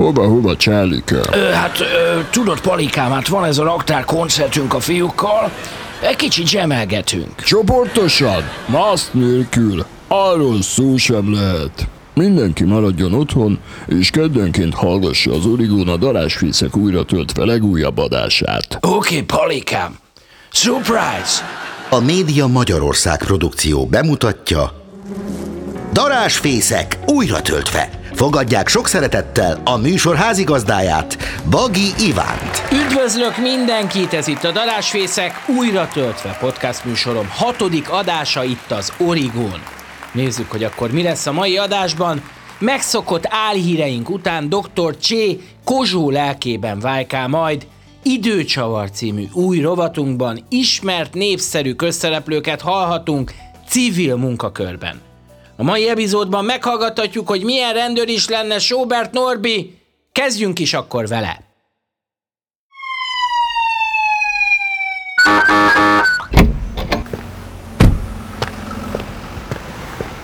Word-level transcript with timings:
Hova, 0.00 0.26
hova 0.26 0.56
csálik 0.56 1.10
el? 1.10 1.40
Ö, 1.40 1.50
hát 1.50 1.80
ö, 1.80 2.20
tudod, 2.30 2.60
Palikám, 2.60 3.10
hát 3.10 3.28
van 3.28 3.44
ez 3.44 3.58
a 3.58 3.62
raktár 3.62 4.04
koncertünk 4.04 4.74
a 4.74 4.80
fiúkkal, 4.80 5.50
egy 6.00 6.16
kicsit 6.16 6.48
zsemelgetünk. 6.48 7.42
Csoportosan, 7.42 8.42
maszk 8.66 9.12
nélkül, 9.12 9.84
arról 10.08 10.62
szó 10.62 10.96
sem 10.96 11.32
lehet. 11.32 11.88
Mindenki 12.14 12.64
maradjon 12.64 13.14
otthon, 13.14 13.58
és 13.86 14.10
keddenként 14.10 14.74
hallgassa 14.74 15.32
az 15.32 15.46
Origón 15.46 15.88
a 15.88 15.96
darásfészek 15.96 16.76
újra 16.76 17.04
töltve 17.04 17.44
legújabb 17.44 17.98
adását. 17.98 18.78
Oké, 18.80 18.94
okay, 18.94 19.22
Palikám. 19.22 19.98
Surprise! 20.50 21.44
A 21.90 21.98
Média 21.98 22.46
Magyarország 22.46 23.18
produkció 23.18 23.86
bemutatja 23.86 24.72
Darásfészek 25.92 26.98
újra 27.06 27.42
töltve. 27.42 27.99
Fogadják 28.20 28.68
sok 28.68 28.88
szeretettel 28.88 29.60
a 29.64 29.76
műsor 29.76 30.16
házigazdáját, 30.16 31.18
Bagi 31.50 31.92
Ivánt. 31.98 32.62
Üdvözlök 32.72 33.36
mindenkit, 33.36 34.12
ez 34.12 34.26
itt 34.26 34.44
a 34.44 34.52
Darásfészek 34.52 35.44
újra 35.58 35.88
töltve 35.92 36.36
podcast 36.40 36.84
műsorom 36.84 37.26
hatodik 37.30 37.90
adása 37.90 38.44
itt 38.44 38.70
az 38.70 38.92
Origón. 38.98 39.62
Nézzük, 40.12 40.50
hogy 40.50 40.64
akkor 40.64 40.90
mi 40.90 41.02
lesz 41.02 41.26
a 41.26 41.32
mai 41.32 41.56
adásban. 41.56 42.22
Megszokott 42.58 43.26
álhíreink 43.28 44.10
után 44.10 44.48
dr. 44.48 44.96
Csé 44.96 45.40
Kozsó 45.64 46.10
lelkében 46.10 46.80
vájkál 46.80 47.28
majd, 47.28 47.66
Időcsavar 48.02 48.90
című 48.90 49.24
új 49.32 49.60
rovatunkban 49.60 50.46
ismert 50.48 51.14
népszerű 51.14 51.72
közszereplőket 51.72 52.60
hallhatunk 52.60 53.32
civil 53.68 54.16
munkakörben. 54.16 55.09
A 55.60 55.62
mai 55.62 55.88
epizódban 55.88 56.44
meghallgathatjuk, 56.44 57.28
hogy 57.28 57.44
milyen 57.44 57.72
rendőr 57.72 58.08
is 58.08 58.28
lenne 58.28 58.58
Sobert 58.58 59.12
Norbi. 59.12 59.78
Kezdjünk 60.12 60.58
is 60.58 60.74
akkor 60.74 61.08
vele. 61.08 61.40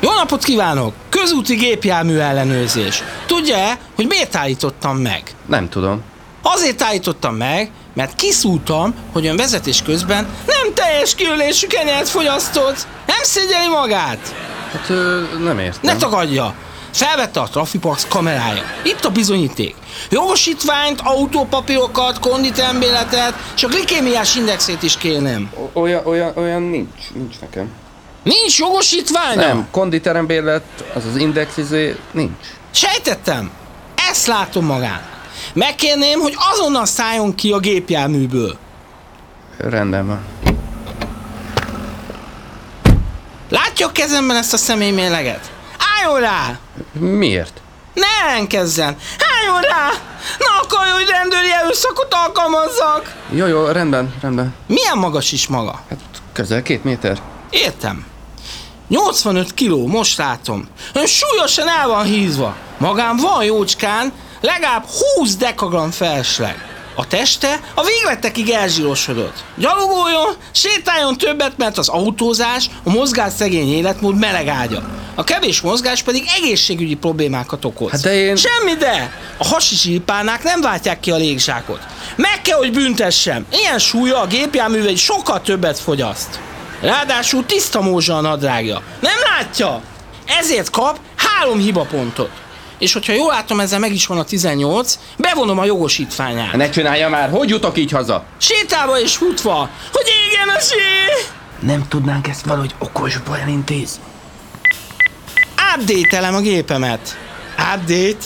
Jó 0.00 0.12
napot 0.12 0.44
kívánok! 0.44 0.94
Közúti 1.08 1.54
gépjármű 1.54 2.16
ellenőrzés. 2.16 3.02
Tudja-e, 3.26 3.78
hogy 3.94 4.06
miért 4.06 4.34
állítottam 4.34 4.96
meg? 4.96 5.22
Nem 5.46 5.68
tudom. 5.68 6.02
Azért 6.42 6.82
állítottam 6.82 7.34
meg, 7.34 7.70
mert 7.94 8.14
kiszúrtam, 8.14 8.94
hogy 9.12 9.26
ön 9.26 9.36
vezetés 9.36 9.82
közben 9.82 10.26
nem 10.46 10.74
teljes 10.74 11.14
kiölésű 11.14 11.66
kenyert 11.66 12.08
fogyasztott. 12.08 12.86
Nem 13.06 13.22
szégyeli 13.22 13.68
magát. 13.68 14.34
Hát 14.76 14.90
ö, 14.90 15.22
nem 15.44 15.58
értem. 15.58 15.80
Ne 15.82 15.96
tagadja! 15.96 16.54
Felvette 16.90 17.40
a 17.40 17.48
Trafipax 17.48 18.06
kamerája. 18.08 18.62
Itt 18.82 19.04
a 19.04 19.10
bizonyíték. 19.10 19.74
Jogosítványt, 20.10 21.00
autópapírokat, 21.04 22.18
konditerembéletet, 22.18 23.34
és 23.56 23.62
a 23.64 23.68
glikémiás 23.68 24.36
indexét 24.36 24.82
is 24.82 24.96
kérném. 24.96 25.50
O- 25.54 25.70
olyan, 25.80 26.02
olyan, 26.06 26.32
olyan 26.36 26.62
nincs, 26.62 27.10
nincs 27.14 27.34
nekem. 27.40 27.68
Nincs 28.22 28.58
jogosítványa? 28.58 29.40
Nem, 29.40 29.68
konditerembérlet, 29.70 30.62
az 30.94 31.04
az 31.06 31.16
indexizé, 31.16 31.96
nincs. 32.10 32.46
Sejtettem. 32.70 33.50
Ezt 34.10 34.26
látom 34.26 34.64
magán. 34.64 35.00
Megkérném, 35.52 36.20
hogy 36.20 36.34
azonnal 36.52 36.86
szálljon 36.86 37.34
ki 37.34 37.52
a 37.52 37.58
gépjárműből. 37.58 38.56
Rendben 39.58 40.06
van. 40.06 40.24
Látja 43.48 43.86
a 43.86 43.92
kezemben 43.92 44.36
ezt 44.36 44.52
a 44.52 44.56
személymérleget? 44.56 45.50
Álljon 45.96 46.20
rá! 46.20 46.58
Miért? 46.92 47.60
Ne 47.94 48.06
ellenkezzen! 48.26 48.96
Álljon 49.38 49.60
rá! 49.60 49.88
Ne 50.38 50.46
akarja, 50.62 50.94
hogy 50.94 51.08
rendőri 51.08 51.52
erőszakot 51.52 52.14
alkalmazzak! 52.14 53.14
Jó, 53.30 53.46
jó, 53.46 53.66
rendben, 53.66 54.14
rendben. 54.20 54.54
Milyen 54.66 54.98
magas 54.98 55.32
is 55.32 55.46
maga? 55.46 55.80
Hát 55.90 55.98
közel 56.32 56.62
két 56.62 56.84
méter. 56.84 57.22
Értem. 57.50 58.06
85 58.88 59.54
kiló, 59.54 59.86
most 59.86 60.18
látom. 60.18 60.68
Ön 60.92 61.06
súlyosan 61.06 61.68
el 61.68 61.88
van 61.88 62.04
hízva. 62.04 62.56
Magán 62.78 63.16
van 63.16 63.44
jócskán, 63.44 64.12
legalább 64.40 64.84
20 65.16 65.36
dekagram 65.36 65.90
felesleg. 65.90 66.75
A 66.98 67.06
teste 67.06 67.60
a 67.74 67.82
végletekig 67.84 68.50
elzsírosodott. 68.50 69.44
Gyalogoljon, 69.56 70.34
sétáljon 70.52 71.16
többet, 71.18 71.56
mert 71.56 71.78
az 71.78 71.88
autózás 71.88 72.70
a 72.84 72.90
mozgás 72.90 73.32
szegény 73.32 73.72
életmód 73.72 74.18
meleg 74.18 74.48
ágya. 74.48 74.82
A 75.14 75.24
kevés 75.24 75.60
mozgás 75.60 76.02
pedig 76.02 76.24
egészségügyi 76.36 76.94
problémákat 76.94 77.64
okoz. 77.64 77.90
Hát 77.90 78.00
de 78.00 78.14
én- 78.14 78.36
Semmi 78.36 78.74
de! 78.74 79.12
A 79.38 79.46
hasisipánák 79.46 80.42
nem 80.42 80.60
váltják 80.60 81.00
ki 81.00 81.10
a 81.10 81.16
légzsákot. 81.16 81.80
Meg 82.16 82.42
kell, 82.42 82.56
hogy 82.58 82.72
büntessem. 82.72 83.46
Ilyen 83.52 83.78
súlya 83.78 84.20
a 84.20 84.26
gépjárműve 84.26 84.88
egy 84.88 84.98
sokkal 84.98 85.40
többet 85.40 85.78
fogyaszt. 85.78 86.38
Ráadásul 86.80 87.46
tiszta 87.46 87.80
mózsa 87.80 88.16
a 88.16 88.20
nadrágja. 88.20 88.82
Nem 89.00 89.18
látja? 89.36 89.80
Ezért 90.26 90.70
kap 90.70 90.98
három 91.16 91.58
hibapontot. 91.58 92.30
És 92.78 92.92
hogyha 92.92 93.12
jól 93.12 93.32
látom, 93.32 93.60
ezzel 93.60 93.78
meg 93.78 93.92
is 93.92 94.06
van 94.06 94.18
a 94.18 94.24
18, 94.24 94.98
bevonom 95.16 95.58
a 95.58 95.64
jogosítványát. 95.64 96.52
Ne 96.52 96.70
csinálja 96.70 97.08
már, 97.08 97.30
hogy 97.30 97.48
jutok 97.48 97.78
így 97.78 97.90
haza? 97.90 98.24
Sétálva 98.38 99.00
és 99.00 99.16
futva, 99.16 99.70
hogy 99.92 100.06
égjen 100.26 100.48
a 100.48 100.60
sí! 100.60 101.26
Nem 101.60 101.88
tudnánk 101.88 102.28
ezt 102.28 102.44
valahogy 102.44 102.74
okosba 102.78 103.38
elintézni? 103.38 104.02
Update-elem 105.76 106.34
a 106.34 106.40
gépemet. 106.40 107.16
Update? 107.58 108.24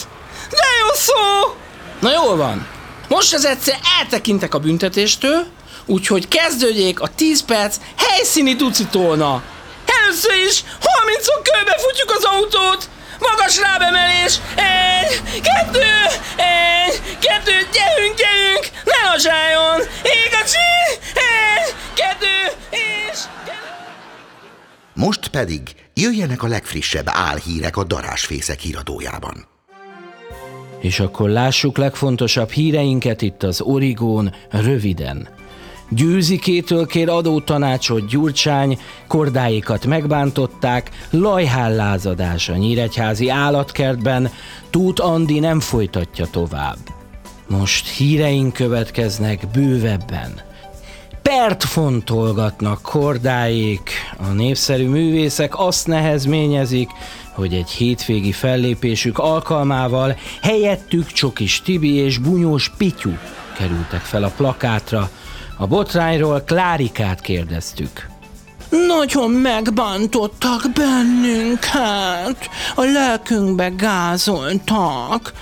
De 0.49 0.67
jó 0.79 0.93
szó! 0.93 1.53
Na 1.99 2.11
jól 2.11 2.35
van. 2.35 2.67
Most 3.07 3.33
az 3.33 3.45
egyszer 3.45 3.79
eltekintek 3.99 4.53
a 4.53 4.59
büntetéstől, 4.59 5.45
úgyhogy 5.85 6.27
kezdődjék 6.27 6.99
a 6.99 7.07
10 7.15 7.45
perc 7.45 7.75
helyszíni 7.97 8.53
ducitolna. 8.53 9.43
Először 9.85 10.33
is 10.47 10.63
30-on 10.79 11.49
körbefutjuk 11.51 12.11
az 12.17 12.23
autót, 12.23 12.89
magas 13.27 13.59
lábemelés, 13.59 14.33
egy, 14.55 15.41
kettő, 15.41 15.91
egy, 16.35 17.01
kettő, 17.19 17.55
gyerünk, 17.75 18.15
gyerünk, 18.21 18.65
ne 18.85 19.09
lazsáljon, 19.09 19.79
ég 20.03 20.31
a 20.41 20.43
csí, 20.51 20.99
egy, 21.13 21.75
kettő, 21.93 22.37
és... 22.69 23.19
Most 24.93 25.27
pedig 25.27 25.61
jöjjenek 25.93 26.43
a 26.43 26.47
legfrissebb 26.47 27.05
álhírek 27.09 27.77
a 27.77 27.83
Darásfészek 27.83 28.59
híradójában. 28.59 29.49
És 30.79 30.99
akkor 30.99 31.29
lássuk 31.29 31.77
legfontosabb 31.77 32.49
híreinket 32.49 33.21
itt 33.21 33.43
az 33.43 33.61
Origón 33.61 34.35
röviden. 34.49 35.40
Győzikétől 35.95 36.85
kér 36.85 37.09
adótanácsot 37.09 38.07
Gyurcsány, 38.07 38.79
kordáikat 39.07 39.85
megbántották, 39.85 40.89
lázadás 41.75 42.49
a 42.49 42.55
Nyíregyházi 42.55 43.29
állatkertben, 43.29 44.31
Tóth 44.69 45.05
Andi 45.05 45.39
nem 45.39 45.59
folytatja 45.59 46.25
tovább. 46.25 46.77
Most 47.47 47.87
híreink 47.87 48.53
következnek 48.53 49.47
bővebben. 49.53 50.41
Pert 51.21 51.63
fontolgatnak 51.63 52.81
kordáék, 52.81 53.89
a 54.17 54.27
népszerű 54.27 54.87
művészek 54.87 55.59
azt 55.59 55.87
nehezményezik, 55.87 56.89
hogy 57.31 57.53
egy 57.53 57.69
hétvégi 57.69 58.31
fellépésük 58.31 59.17
alkalmával 59.17 60.17
helyettük 60.41 61.07
Csokis 61.11 61.61
Tibi 61.61 61.93
és 61.93 62.17
Bunyós 62.17 62.71
Pityú 62.77 63.17
kerültek 63.57 64.01
fel 64.01 64.23
a 64.23 64.31
plakátra. 64.37 65.09
A 65.61 65.67
botrányról 65.67 66.41
Klárikát 66.45 67.21
kérdeztük. 67.21 68.07
Nagyon 68.87 69.31
megbántottak 69.31 70.71
bennünket, 70.73 72.49
a 72.75 72.83
lelkünkbe 72.83 73.69
gázoltak. 73.69 75.33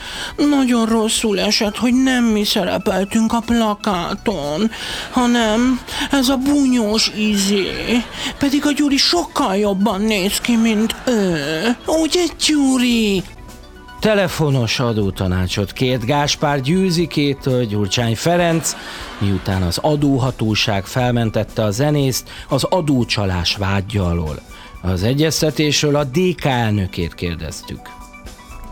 Nagyon 0.50 0.86
rosszul 0.86 1.40
esett, 1.40 1.78
hogy 1.78 1.94
nem 1.94 2.24
mi 2.24 2.44
szerepeltünk 2.44 3.34
a 3.34 3.44
plakáton, 3.46 4.72
hanem 5.12 5.80
ez 6.12 6.30
a 6.30 6.38
bunyós 6.38 7.12
izé. 7.18 8.04
Pedig 8.38 8.66
a 8.66 8.72
Gyuri 8.72 8.98
sokkal 8.98 9.56
jobban 9.56 10.02
néz 10.02 10.38
ki, 10.38 10.56
mint 10.56 10.96
ő. 11.06 11.38
Ugye, 11.86 12.24
Gyuri? 12.48 13.24
Telefonos 14.00 14.80
adótanácsot 14.80 15.74
kért 15.74 16.06
Gáspár 16.06 16.62
Győzikétől 16.62 17.66
Gyurcsány 17.66 18.16
Ferenc, 18.16 18.76
miután 19.18 19.62
az 19.62 19.78
adóhatóság 19.78 20.86
felmentette 20.86 21.64
a 21.64 21.72
zenészt 21.72 22.30
az 22.50 22.64
adócsalás 22.64 23.56
vágyja 23.56 24.06
alól. 24.06 24.42
Az 24.82 25.04
egyeztetésről 25.04 25.96
a 25.96 26.04
DK 26.04 26.46
elnökét 26.46 27.16
kérdeztük. 27.16 27.80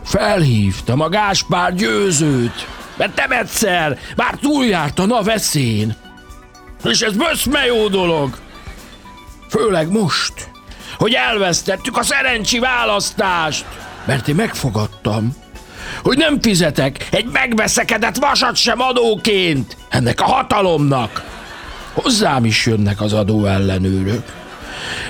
Felhívtam 0.04 1.00
a 1.00 1.08
Gáspár 1.08 1.74
győzőt, 1.74 2.66
mert 2.96 3.16
nem 3.16 3.32
egyszer, 3.32 3.98
már 4.16 4.34
túljártan 4.34 5.10
a 5.10 5.22
veszén. 5.22 5.96
És 6.84 7.00
ez 7.00 7.16
böszme 7.16 7.64
jó 7.64 7.88
dolog. 7.88 8.38
Főleg 9.48 9.90
most, 9.90 10.50
hogy 10.96 11.12
elvesztettük 11.12 11.96
a 11.96 12.02
szerencsi 12.02 12.58
választást. 12.58 13.87
Mert 14.08 14.28
én 14.28 14.34
megfogadtam, 14.34 15.34
hogy 16.02 16.16
nem 16.16 16.40
fizetek 16.40 17.08
egy 17.10 17.28
megbeszekedett 17.32 18.16
vasat 18.16 18.56
sem 18.56 18.80
adóként 18.80 19.76
ennek 19.88 20.20
a 20.20 20.24
hatalomnak. 20.24 21.24
Hozzám 21.92 22.44
is 22.44 22.66
jönnek 22.66 23.00
az 23.00 23.12
adó 23.12 23.44
ellenőrök. 23.44 24.32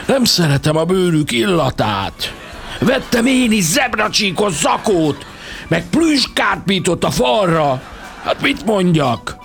Nem 0.07 0.25
szeretem 0.25 0.77
a 0.77 0.85
bőrük 0.85 1.33
illatát. 1.33 2.35
Vettem 2.81 3.27
én 3.27 3.53
is 3.53 3.65
zebracsíkos 3.65 4.53
zakót, 4.53 5.27
meg 5.69 5.89
plüskárpítot 5.91 7.05
a 7.05 7.11
falra. 7.11 7.83
Hát 8.25 8.41
mit 8.41 8.65
mondjak? 8.65 9.37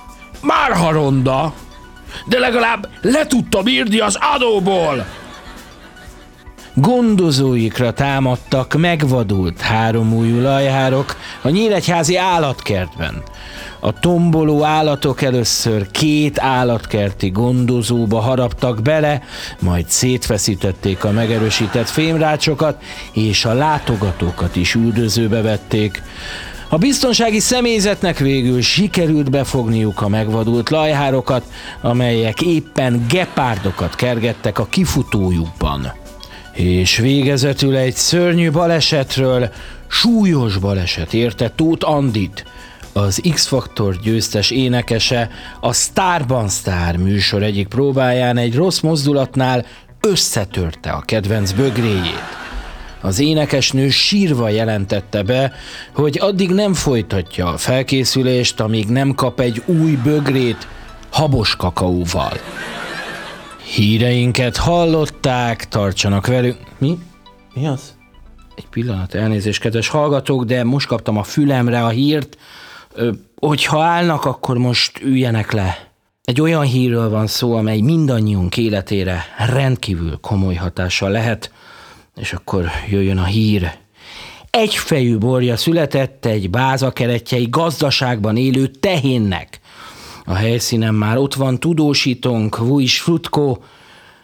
Már 0.42 0.92
ronda, 0.92 1.54
de 2.26 2.40
legalább 2.40 2.90
le 3.02 3.28
tudtam 3.28 3.68
írni 3.68 4.00
az 4.00 4.18
adóból. 4.36 5.06
Gondozóikra 6.76 7.94
támadtak 7.94 8.76
megvadult 8.78 9.62
háromújú 9.62 10.42
lajhárok 10.42 11.16
a 11.42 11.50
nyíregyházi 11.50 12.16
állatkertben. 12.16 13.22
A 13.80 14.00
tomboló 14.00 14.64
állatok 14.64 15.22
először 15.22 15.92
két 15.92 16.40
állatkerti 16.40 17.30
gondozóba 17.30 18.20
haraptak 18.20 18.82
bele, 18.82 19.22
majd 19.60 19.90
szétfeszítették 19.90 21.04
a 21.04 21.12
megerősített 21.12 21.90
fémrácsokat, 21.90 22.84
és 23.12 23.46
a 23.46 23.54
látogatókat 23.54 24.56
is 24.56 24.76
üldözőbe 24.76 25.42
vették. 25.42 26.02
A 26.70 26.78
biztonsági 26.78 27.40
személyzetnek 27.40 28.18
végül 28.18 28.62
sikerült 28.62 29.30
befogniuk 29.30 30.02
a 30.02 30.08
megvadult 30.08 30.70
lajhárokat, 30.70 31.44
amelyek 31.82 32.42
éppen 32.42 33.06
gepárdokat 33.10 33.96
kergettek 33.96 34.60
a 34.60 34.66
kifutójukban. 34.66 36.02
És 36.54 36.98
végezetül 36.98 37.76
egy 37.76 37.96
szörnyű 37.96 38.52
balesetről, 38.52 39.50
súlyos 39.88 40.58
baleset 40.58 41.14
érte 41.14 41.50
Tóth 41.50 41.90
Andit, 41.90 42.46
az 42.94 43.22
X-Faktor 43.34 43.96
győztes 44.04 44.52
énekese 44.52 45.30
a 45.60 45.74
Starban 45.74 46.50
Star 46.50 46.96
műsor 46.96 47.44
egyik 47.44 47.68
próbáján 47.68 48.38
egy 48.38 48.56
rossz 48.56 48.80
mozdulatnál 48.80 49.66
összetörte 50.00 50.92
a 50.92 51.02
kedvenc 51.02 51.52
bögréjét. 51.52 52.42
Az 53.02 53.20
énekesnő 53.20 53.90
sírva 53.90 54.50
jelentette 54.50 55.24
be, 55.24 55.52
hogy 55.94 56.18
addig 56.22 56.50
nem 56.50 56.74
folytatja 56.74 57.48
a 57.48 57.58
felkészülést, 57.58 58.60
amíg 58.60 58.88
nem 58.88 59.16
kap 59.16 59.40
egy 59.40 59.62
új 59.66 59.98
bögrét 60.04 60.68
habos 61.10 61.56
kakaóval. 61.56 62.34
Híreinket 63.74 64.58
hallották, 64.58 65.68
tartsanak 65.68 66.28
velünk. 66.28 66.58
Mi? 66.78 66.98
Mi 67.54 67.68
az? 67.68 67.96
Egy 68.56 68.68
pillanat, 68.68 69.14
elnézést, 69.14 69.62
kedves 69.62 69.88
hallgatók, 69.88 70.44
de 70.44 70.64
most 70.64 70.88
kaptam 70.88 71.18
a 71.18 71.24
fülemre 71.24 71.84
a 71.84 71.90
hírt, 71.90 72.38
hogyha 73.36 73.84
állnak, 73.84 74.26
akkor 74.26 74.58
most 74.58 75.02
üljenek 75.02 75.52
le. 75.52 75.92
Egy 76.24 76.42
olyan 76.42 76.64
hírről 76.64 77.10
van 77.10 77.28
szó, 77.28 77.56
amely 77.56 77.80
mindannyiunk 77.80 78.58
életére 78.58 79.24
rendkívül 79.38 80.18
komoly 80.22 80.56
hatással 80.56 81.10
lehet, 81.10 81.52
és 82.16 82.34
akkor 82.34 82.66
jöjjön 82.90 83.18
a 83.18 83.26
hír. 83.26 83.72
Egyfejű 84.50 85.18
borja 85.18 85.58
született 85.58 86.26
egy 86.26 86.50
bázakeretjei 86.50 87.48
gazdaságban 87.50 88.38
élő 88.38 88.68
tehénnek. 88.68 89.60
A 90.26 90.34
helyszínen 90.34 90.94
már 90.94 91.18
ott 91.18 91.34
van 91.34 91.60
tudósítónk, 91.60 92.58
Vuis 92.58 93.00
Frutko. 93.00 93.58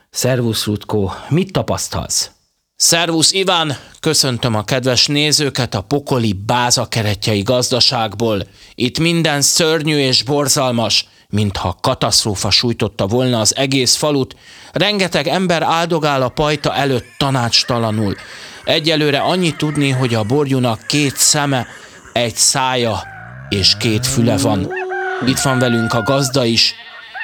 Szervusz 0.09 0.61
Frutko, 0.61 1.09
mit 1.29 1.51
tapasztalsz? 1.51 2.31
Szervusz 2.75 3.31
Iván, 3.31 3.77
köszöntöm 3.99 4.55
a 4.55 4.63
kedves 4.63 5.07
nézőket 5.07 5.75
a 5.75 5.81
pokoli 5.81 6.33
bázakeretjei 6.45 7.41
gazdaságból. 7.41 8.41
Itt 8.75 8.99
minden 8.99 9.41
szörnyű 9.41 9.97
és 9.97 10.23
borzalmas, 10.23 11.05
mintha 11.29 11.77
katasztrófa 11.81 12.49
sújtotta 12.49 13.07
volna 13.07 13.39
az 13.39 13.55
egész 13.55 13.95
falut. 13.95 14.35
Rengeteg 14.71 15.27
ember 15.27 15.63
áldogál 15.63 16.21
a 16.21 16.29
pajta 16.29 16.75
előtt 16.75 17.05
tanácstalanul. 17.17 18.15
Egyelőre 18.63 19.19
annyi 19.19 19.55
tudni, 19.55 19.89
hogy 19.89 20.13
a 20.13 20.23
borjúnak 20.23 20.83
két 20.87 21.17
szeme, 21.17 21.67
egy 22.13 22.35
szája 22.35 23.03
és 23.49 23.77
két 23.77 24.07
füle 24.07 24.37
van. 24.37 24.88
Itt 25.25 25.39
van 25.39 25.59
velünk 25.59 25.93
a 25.93 26.01
gazda 26.01 26.45
is. 26.45 26.75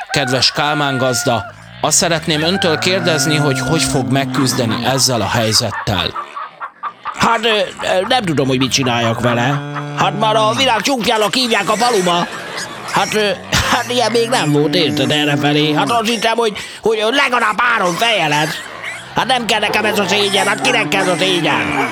Kedves 0.10 0.52
Kálmán 0.52 0.98
gazda, 0.98 1.46
azt 1.82 1.98
szeretném 1.98 2.42
öntől 2.42 2.78
kérdezni, 2.78 3.36
hogy 3.36 3.60
hogy 3.60 3.84
fog 3.84 4.12
megküzdeni 4.12 4.86
ezzel 4.86 5.22
a 5.22 5.28
helyzettel. 5.28 6.14
Hát 7.18 7.40
nem 8.08 8.24
tudom, 8.24 8.48
hogy 8.48 8.58
mit 8.58 8.72
csináljak 8.72 9.20
vele. 9.20 9.62
Hát 9.98 10.20
már 10.20 10.36
a 10.36 10.54
világ 10.54 10.82
csunkjának 10.82 11.34
hívják 11.34 11.70
a 11.70 11.76
faluba. 11.76 12.28
Hát, 12.92 13.14
hát 13.72 13.86
ilyen 13.90 14.12
még 14.12 14.30
nem 14.30 14.52
volt, 14.52 14.76
érted 14.76 15.12
errefelé. 15.12 15.74
Hát 15.74 15.92
azt 15.92 16.10
hittem, 16.10 16.38
hogy, 16.38 16.58
hogy 16.82 16.98
legalább 17.10 17.62
három 17.62 17.94
feje 17.94 18.28
lesz. 18.28 18.62
Hát 19.16 19.26
nem 19.26 19.46
kell 19.46 19.60
nekem 19.60 19.86
ez 19.86 20.00
a 20.00 20.08
szégyen, 20.08 20.48
hát 20.48 20.62
kinek 20.62 20.88
kell 20.88 21.02
ez 21.02 21.08
a 21.08 21.16
szégyen? 21.18 21.92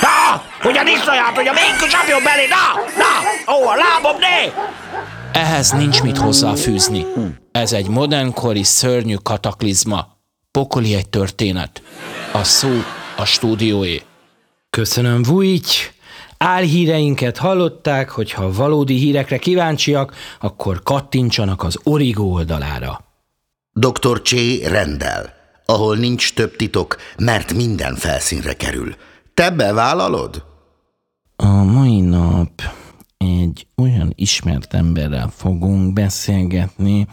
Na, 0.00 0.42
hogy 0.62 0.78
a 0.78 0.82
niszaját, 0.82 1.34
hogy 1.34 1.48
a 1.48 1.52
még 1.52 1.90
csapjon 1.90 2.22
belé, 2.22 2.46
na, 2.46 2.80
na, 2.96 3.12
ó, 3.54 3.68
a 3.68 3.74
lábom, 3.74 4.18
né! 4.18 4.52
Ehhez 5.34 5.70
nincs 5.70 6.02
mit 6.02 6.18
hozzáfűzni. 6.18 7.06
Ez 7.52 7.72
egy 7.72 7.88
modernkori 7.88 8.62
szörnyű 8.62 9.14
kataklizma. 9.14 10.16
Pokoli 10.50 10.94
egy 10.94 11.08
történet. 11.08 11.82
A 12.32 12.44
szó 12.44 12.68
a 13.16 13.24
stúdióé. 13.24 14.02
Köszönöm, 14.70 15.22
Vujty! 15.22 15.92
Álhíreinket 16.38 17.36
hallották, 17.36 18.10
hogyha 18.10 18.52
valódi 18.52 18.94
hírekre 18.94 19.38
kíváncsiak, 19.38 20.14
akkor 20.40 20.82
kattintsanak 20.82 21.62
az 21.62 21.78
Origo 21.82 22.22
oldalára. 22.22 23.04
Dr. 23.72 24.22
Csé 24.22 24.66
rendel, 24.66 25.34
ahol 25.66 25.96
nincs 25.96 26.34
több 26.34 26.56
titok, 26.56 26.96
mert 27.18 27.52
minden 27.52 27.94
felszínre 27.94 28.52
kerül. 28.52 28.94
Te 29.34 29.50
bevállalod? 29.50 30.44
A 31.36 31.46
mai 31.46 32.00
nap 32.00 32.50
egy 33.24 33.66
olyan 33.76 34.12
ismert 34.14 34.74
emberrel 34.74 35.28
fogunk 35.28 35.92
beszélgetni, 35.92 37.06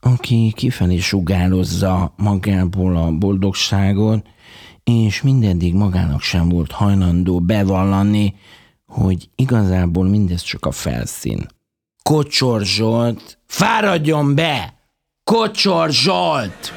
aki 0.00 0.52
kifelé 0.56 0.98
sugározza 0.98 2.12
magából 2.16 2.96
a 2.96 3.10
boldogságot, 3.10 4.26
és 4.84 5.22
mindeddig 5.22 5.74
magának 5.74 6.20
sem 6.20 6.48
volt 6.48 6.72
hajlandó 6.72 7.40
bevallani, 7.40 8.34
hogy 8.86 9.28
igazából 9.34 10.08
mindez 10.08 10.42
csak 10.42 10.66
a 10.66 10.70
felszín. 10.70 11.46
Kocsor 12.02 12.62
Zsolt, 12.64 13.38
fáradjon 13.46 14.34
be! 14.34 14.74
Kocsor 15.24 15.90
Zsolt! 15.90 16.72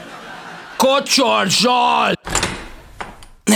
Kocsor 0.78 1.48
Zsolt! 1.48 2.37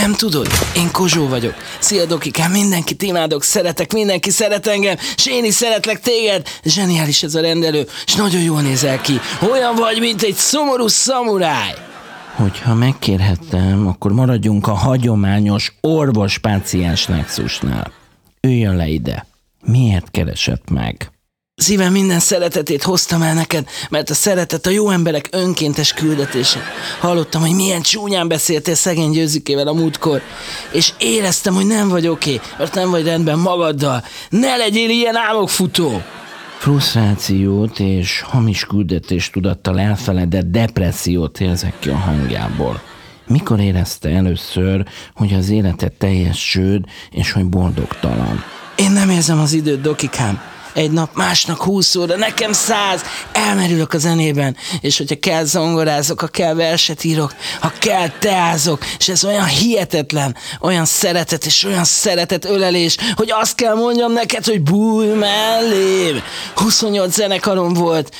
Nem 0.02 0.12
tudod, 0.12 0.46
én 0.76 0.90
Kozsó 0.92 1.28
vagyok. 1.28 1.54
Szia 1.78 2.04
Dokikám, 2.04 2.50
mindenkit 2.50 3.02
imádok, 3.02 3.42
szeretek, 3.42 3.92
mindenki 3.92 4.30
szeret 4.30 4.66
engem, 4.66 4.96
és 5.16 5.26
én 5.26 5.44
is 5.44 5.54
szeretlek 5.54 6.00
téged. 6.00 6.48
Zseniális 6.64 7.22
ez 7.22 7.34
a 7.34 7.40
rendelő, 7.40 7.86
és 8.06 8.14
nagyon 8.14 8.40
jól 8.40 8.60
nézel 8.60 9.00
ki. 9.00 9.20
Olyan 9.50 9.74
vagy, 9.74 9.98
mint 9.98 10.22
egy 10.22 10.34
szomorú 10.34 10.86
szamuráj. 10.88 11.74
Hogyha 12.34 12.74
megkérhettem, 12.74 13.86
akkor 13.86 14.12
maradjunk 14.12 14.66
a 14.66 14.74
hagyományos 14.74 15.72
orvos-páciens 15.80 17.06
nexusnál. 17.06 17.92
Üljön 18.40 18.76
le 18.76 18.86
ide. 18.86 19.26
Miért 19.64 20.10
keresett 20.10 20.70
meg? 20.70 21.10
Szívem 21.54 21.92
minden 21.92 22.18
szeretetét 22.20 22.82
hoztam 22.82 23.22
el 23.22 23.34
neked, 23.34 23.68
mert 23.90 24.10
a 24.10 24.14
szeretet 24.14 24.66
a 24.66 24.70
jó 24.70 24.90
emberek 24.90 25.28
önkéntes 25.30 25.92
küldetése. 25.92 26.60
Hallottam, 27.00 27.40
hogy 27.40 27.54
milyen 27.54 27.82
csúnyán 27.82 28.28
beszéltél 28.28 28.74
szegény 28.74 29.10
győzükével 29.10 29.66
a 29.66 29.72
múltkor, 29.72 30.22
és 30.72 30.92
éreztem, 30.98 31.54
hogy 31.54 31.66
nem 31.66 31.88
vagy 31.88 32.08
oké, 32.08 32.40
mert 32.58 32.74
nem 32.74 32.90
vagy 32.90 33.04
rendben 33.04 33.38
magaddal. 33.38 34.04
Ne 34.28 34.56
legyél 34.56 34.90
ilyen 34.90 35.16
álmokfutó! 35.16 36.02
Frusztrációt 36.58 37.78
és 37.78 38.20
hamis 38.20 38.64
küldetés 38.64 39.30
tudattal 39.30 39.80
elfeledett 39.80 40.50
depressziót 40.50 41.40
érzek 41.40 41.78
ki 41.78 41.88
a 41.88 41.96
hangjából. 41.96 42.82
Mikor 43.26 43.60
érezte 43.60 44.08
először, 44.08 44.84
hogy 45.14 45.32
az 45.32 45.48
élete 45.48 45.88
teljes 45.88 46.50
csőd, 46.50 46.84
és 47.10 47.32
hogy 47.32 47.46
boldogtalan? 47.46 48.44
Én 48.76 48.90
nem 48.90 49.10
érzem 49.10 49.40
az 49.40 49.52
időt, 49.52 49.80
Dokikám. 49.80 50.51
Egy 50.74 50.90
nap 50.90 51.16
másnak 51.16 51.62
húsz 51.62 51.96
óra, 51.96 52.16
nekem 52.16 52.52
száz, 52.52 53.02
elmerülök 53.32 53.92
a 53.92 53.98
zenében, 53.98 54.56
és 54.80 54.98
hogyha 54.98 55.18
kell 55.20 55.44
zongorázok, 55.44 56.20
ha 56.20 56.26
kell 56.26 56.54
verset 56.54 57.04
írok, 57.04 57.34
ha 57.60 57.72
kell 57.78 58.08
teázok, 58.08 58.84
és 58.98 59.08
ez 59.08 59.24
olyan 59.24 59.46
hihetetlen, 59.46 60.36
olyan 60.60 60.84
szeretet 60.84 61.44
és 61.44 61.64
olyan 61.64 61.84
szeretet 61.84 62.44
ölelés, 62.44 62.96
hogy 63.14 63.30
azt 63.30 63.54
kell 63.54 63.74
mondjam 63.74 64.12
neked, 64.12 64.44
hogy 64.44 64.62
bújj 64.62 65.08
mellém. 65.08 66.22
28 66.54 67.14
zenekarom 67.14 67.72
volt, 67.72 68.14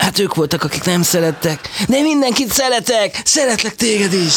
Hát 0.00 0.18
ők 0.18 0.34
voltak, 0.34 0.64
akik 0.64 0.84
nem 0.84 1.02
szerettek. 1.02 1.68
De 1.88 2.00
mindenkit 2.00 2.52
szeretek! 2.52 3.20
Szeretlek 3.24 3.74
téged 3.74 4.12
is! 4.12 4.34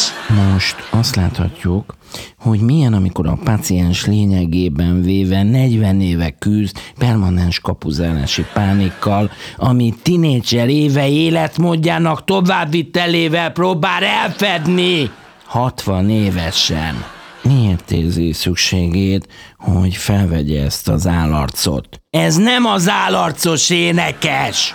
Most 0.52 0.76
azt 0.90 1.16
láthatjuk, 1.16 1.94
hogy 2.38 2.60
milyen, 2.60 2.92
amikor 2.92 3.26
a 3.26 3.38
paciens 3.44 4.06
lényegében 4.06 5.02
véve 5.02 5.42
40 5.42 6.00
éve 6.00 6.30
küzd 6.30 6.76
permanens 6.98 7.60
kapuzálási 7.60 8.44
pánikkal, 8.52 9.30
ami 9.56 9.94
tinédzser 10.02 10.68
éve 10.68 11.08
életmódjának 11.08 12.24
továbbvitelével 12.24 13.50
próbál 13.50 14.04
elfedni. 14.04 15.10
60 15.44 16.10
évesen. 16.10 17.04
Miért 17.42 17.90
érzi 17.90 18.32
szükségét, 18.32 19.28
hogy 19.58 19.94
felvegye 19.94 20.64
ezt 20.64 20.88
az 20.88 21.06
állarcot? 21.06 22.00
Ez 22.10 22.36
nem 22.36 22.64
az 22.64 22.88
állarcos 22.88 23.70
énekes! 23.70 24.74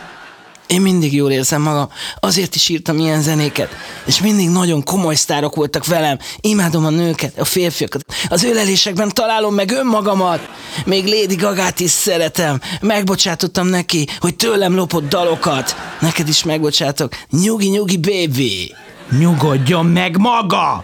Én 0.70 0.82
mindig 0.82 1.14
jól 1.14 1.32
érzem 1.32 1.62
magam, 1.62 1.90
azért 2.20 2.56
is 2.56 2.70
írtam 2.70 2.98
ilyen 2.98 3.22
zenéket, 3.22 3.76
és 4.06 4.22
mindig 4.22 4.50
nagyon 4.50 4.84
komoly 4.84 5.16
sztárok 5.16 5.56
voltak 5.56 5.86
velem. 5.86 6.18
Imádom 6.42 6.86
a 6.86 6.90
nőket, 6.90 7.40
a 7.40 7.46
férfiakat. 7.46 8.06
Az 8.30 8.44
ölelésekben 8.44 9.10
találom 9.10 9.54
meg 9.54 9.72
önmagamat. 9.72 10.50
Még 10.86 11.06
Lady 11.06 11.36
Gagát 11.36 11.80
is 11.80 11.92
szeretem. 11.92 12.62
Megbocsátottam 12.82 13.68
neki, 13.68 14.08
hogy 14.20 14.36
tőlem 14.36 14.76
lopott 14.76 15.08
dalokat. 15.08 15.76
Neked 16.00 16.28
is 16.28 16.44
megbocsátok. 16.44 17.14
Nyugi, 17.30 17.68
nyugi, 17.70 17.98
baby. 17.98 18.76
Nyugodjon 19.20 19.86
meg 19.86 20.18
maga! 20.18 20.84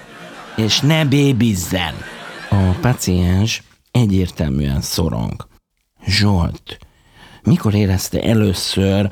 És 0.55 0.79
ne 0.79 1.05
bébizzen. 1.05 1.93
A 2.49 2.77
paciens 2.81 3.63
egyértelműen 3.91 4.81
szorong. 4.81 5.47
Zsolt, 6.07 6.77
mikor 7.43 7.73
érezte 7.73 8.21
először 8.21 9.09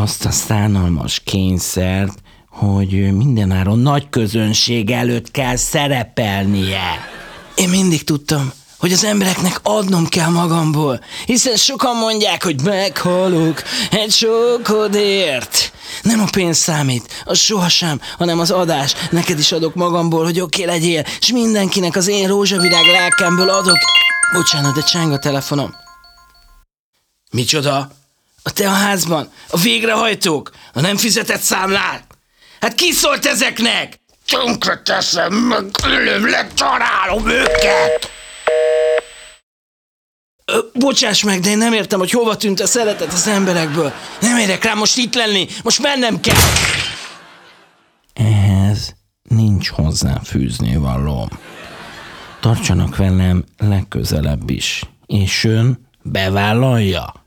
azt 0.00 0.24
a 0.24 0.30
szánalmas 0.30 1.20
kényszert, 1.24 2.18
hogy 2.48 3.12
mindenáron 3.12 3.78
nagy 3.78 4.08
közönség 4.08 4.90
előtt 4.90 5.30
kell 5.30 5.56
szerepelnie. 5.56 7.08
Én 7.54 7.68
mindig 7.68 8.04
tudtam, 8.04 8.52
hogy 8.78 8.92
az 8.92 9.04
embereknek 9.04 9.60
adnom 9.62 10.06
kell 10.06 10.28
magamból, 10.28 11.00
hiszen 11.26 11.56
sokan 11.56 11.96
mondják, 11.96 12.44
hogy 12.44 12.62
meghalok 12.62 13.62
egy 13.90 14.10
sokodért. 14.10 15.72
Nem 16.02 16.20
a 16.20 16.28
pénz 16.32 16.56
számít, 16.56 17.22
az 17.24 17.38
sohasem, 17.38 18.00
hanem 18.18 18.38
az 18.38 18.50
adás. 18.50 18.94
Neked 19.10 19.38
is 19.38 19.52
adok 19.52 19.74
magamból, 19.74 20.24
hogy 20.24 20.40
oké 20.40 20.64
legyél, 20.64 21.04
és 21.20 21.32
mindenkinek 21.32 21.96
az 21.96 22.08
én 22.08 22.28
rózsavirág 22.28 22.86
lelkemből 22.86 23.48
adok. 23.48 23.78
Bocsánat, 24.32 24.74
de 24.74 24.82
cseng 24.82 25.12
a 25.12 25.18
telefonom. 25.18 25.74
Micsoda? 27.30 27.98
A 28.42 28.52
te 28.52 28.68
a 28.68 28.72
házban? 28.72 29.32
A 29.50 29.58
végrehajtók? 29.58 30.50
A 30.72 30.80
nem 30.80 30.96
fizetett 30.96 31.40
számlát? 31.40 32.04
Hát 32.60 32.74
ki 32.74 32.92
szólt 32.92 33.26
ezeknek? 33.26 34.00
Tönkre 34.26 34.82
teszem, 34.82 35.34
meg 35.34 35.64
ölöm, 35.84 36.30
lecsarálom 36.30 37.28
őket! 37.28 38.10
Ö, 40.44 40.58
bocsáss 40.74 41.22
meg, 41.22 41.40
de 41.40 41.48
én 41.48 41.58
nem 41.58 41.72
értem, 41.72 41.98
hogy 41.98 42.10
hova 42.10 42.36
tűnt 42.36 42.60
a 42.60 42.66
szeretet 42.66 43.12
az 43.12 43.26
emberekből. 43.26 43.92
Nem 44.20 44.38
érek 44.38 44.64
rá 44.64 44.74
most 44.74 44.96
itt 44.96 45.14
lenni, 45.14 45.46
most 45.62 45.82
mennem 45.82 46.20
kell. 46.20 46.36
Ehhez 48.12 48.94
nincs 49.22 49.68
hozzá 49.68 50.20
fűzni 50.24 50.76
valóm. 50.76 51.28
Tartsanak 52.40 52.96
velem 52.96 53.44
legközelebb 53.58 54.50
is. 54.50 54.84
És 55.06 55.44
ön 55.44 55.88
bevállalja? 56.02 57.19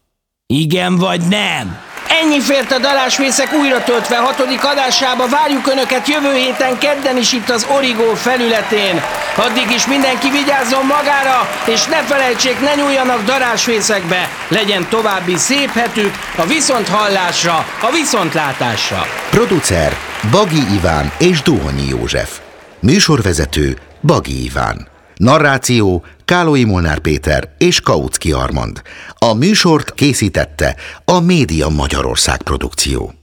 Igen 0.55 0.95
vagy 0.95 1.22
nem? 1.22 1.77
Ennyi 2.22 2.39
fért 2.39 2.72
a 2.72 2.79
Dalásvészek 2.79 3.53
újra 3.53 3.83
töltve 3.83 4.17
hatodik 4.17 4.65
adásába. 4.65 5.27
Várjuk 5.27 5.67
Önöket 5.67 6.07
jövő 6.07 6.33
héten 6.33 6.77
kedden 6.77 7.17
is 7.17 7.33
itt 7.33 7.50
az 7.50 7.67
Origó 7.75 8.13
felületén. 8.13 9.01
Addig 9.36 9.72
is 9.75 9.88
mindenki 9.88 10.29
vigyázzon 10.29 10.86
magára, 10.86 11.50
és 11.65 11.86
ne 11.86 12.01
felejtsék, 12.03 12.60
ne 12.60 12.75
nyúljanak 12.75 13.24
darásvészekbe. 13.24 14.29
Legyen 14.48 14.88
további 14.89 15.38
szép 15.38 15.72
hetük 15.72 16.13
a 16.38 16.45
viszont 16.45 16.88
hallásra, 16.88 17.55
a 17.81 17.91
viszontlátásra. 17.91 19.05
Producer 19.29 19.98
Bagi 20.31 20.74
Iván 20.74 21.12
és 21.19 21.41
Duhonyi 21.41 21.88
József. 21.88 22.39
Műsorvezető 22.79 23.77
Bagi 24.01 24.43
Iván. 24.43 24.88
Narráció 25.15 26.03
Kálói 26.25 26.63
Molnár 26.63 27.00
Péter 27.00 27.53
és 27.58 27.82
Kautsky 27.82 28.32
Armand. 28.32 28.82
A 29.18 29.34
műsort 29.34 29.94
készítette 29.94 30.75
a 31.06 31.20
Média 31.20 31.70
Magyarország 31.70 32.42
produkció. 32.42 33.23